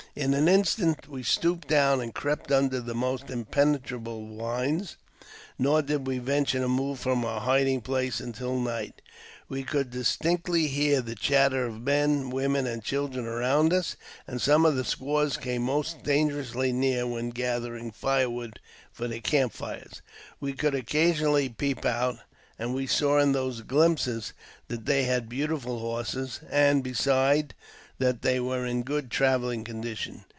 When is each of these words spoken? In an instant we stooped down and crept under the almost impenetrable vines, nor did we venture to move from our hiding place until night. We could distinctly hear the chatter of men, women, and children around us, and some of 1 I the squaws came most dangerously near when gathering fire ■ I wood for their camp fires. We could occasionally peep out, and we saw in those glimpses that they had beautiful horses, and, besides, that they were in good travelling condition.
In 0.13 0.33
an 0.33 0.49
instant 0.49 1.07
we 1.07 1.23
stooped 1.23 1.69
down 1.69 2.01
and 2.01 2.13
crept 2.13 2.51
under 2.51 2.81
the 2.81 2.91
almost 2.91 3.29
impenetrable 3.29 4.35
vines, 4.35 4.97
nor 5.57 5.81
did 5.81 6.05
we 6.05 6.17
venture 6.17 6.59
to 6.59 6.67
move 6.67 6.99
from 6.99 7.23
our 7.23 7.39
hiding 7.39 7.79
place 7.79 8.19
until 8.19 8.59
night. 8.59 9.01
We 9.47 9.63
could 9.63 9.89
distinctly 9.89 10.67
hear 10.67 10.99
the 10.99 11.15
chatter 11.15 11.65
of 11.65 11.79
men, 11.79 12.29
women, 12.29 12.67
and 12.67 12.83
children 12.83 13.25
around 13.25 13.71
us, 13.71 13.95
and 14.27 14.41
some 14.41 14.65
of 14.65 14.73
1 14.73 14.73
I 14.73 14.77
the 14.83 14.89
squaws 14.89 15.37
came 15.37 15.61
most 15.61 16.03
dangerously 16.03 16.73
near 16.73 17.07
when 17.07 17.29
gathering 17.29 17.91
fire 17.91 18.19
■ 18.23 18.23
I 18.23 18.27
wood 18.27 18.59
for 18.91 19.07
their 19.07 19.21
camp 19.21 19.53
fires. 19.53 20.01
We 20.41 20.51
could 20.51 20.75
occasionally 20.75 21.47
peep 21.47 21.85
out, 21.85 22.17
and 22.59 22.73
we 22.73 22.85
saw 22.85 23.17
in 23.19 23.31
those 23.31 23.61
glimpses 23.61 24.33
that 24.67 24.85
they 24.85 25.05
had 25.05 25.29
beautiful 25.29 25.79
horses, 25.79 26.41
and, 26.49 26.83
besides, 26.83 27.53
that 27.97 28.23
they 28.23 28.39
were 28.39 28.65
in 28.65 28.81
good 28.81 29.11
travelling 29.11 29.63
condition. 29.63 30.25